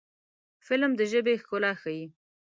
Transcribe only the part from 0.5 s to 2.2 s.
فلم د ژبې ښکلا ښيي